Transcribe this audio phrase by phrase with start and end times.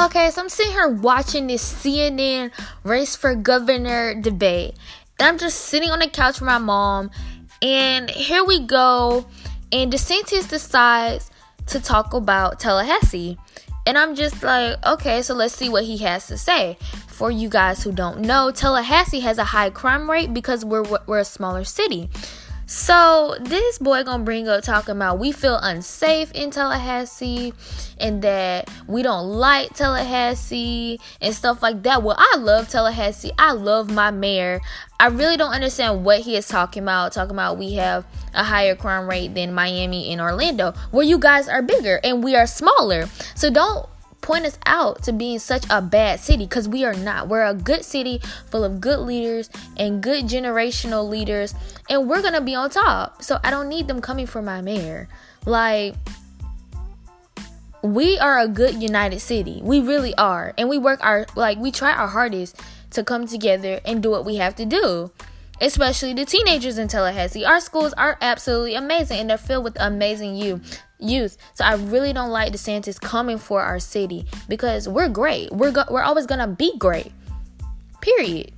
[0.00, 2.52] Okay, so I'm sitting here watching this CNN
[2.84, 4.74] race for governor debate.
[5.18, 7.10] And I'm just sitting on the couch with my mom.
[7.60, 9.26] And here we go.
[9.70, 11.30] And DeSantis decides
[11.66, 13.36] to talk about Tallahassee.
[13.86, 16.78] And I'm just like, okay, so let's see what he has to say.
[17.08, 21.18] For you guys who don't know, Tallahassee has a high crime rate because we're we're
[21.18, 22.08] a smaller city.
[22.70, 27.52] So this boy gonna bring up talking about we feel unsafe in Tallahassee
[27.98, 32.04] and that we don't like Tallahassee and stuff like that.
[32.04, 33.32] Well, I love Tallahassee.
[33.36, 34.60] I love my mayor.
[35.00, 37.10] I really don't understand what he is talking about.
[37.10, 41.48] Talking about we have a higher crime rate than Miami and Orlando, where you guys
[41.48, 43.08] are bigger and we are smaller.
[43.34, 43.88] So don't
[44.30, 47.26] point us out to being such a bad city because we are not.
[47.26, 51.52] We're a good city full of good leaders and good generational leaders,
[51.88, 53.24] and we're gonna be on top.
[53.24, 55.08] So I don't need them coming for my mayor.
[55.46, 55.96] Like,
[57.82, 59.60] we are a good united city.
[59.64, 60.54] We really are.
[60.56, 62.54] And we work our, like, we try our hardest
[62.90, 65.10] to come together and do what we have to do
[65.60, 67.44] especially the teenagers in Tallahassee.
[67.44, 70.82] Our schools are absolutely amazing and they're filled with amazing youth.
[70.98, 71.38] Youth.
[71.54, 75.50] So I really don't like DeSantis coming for our city because we're great.
[75.50, 77.12] We're go- we're always gonna be great.
[78.00, 78.52] Period.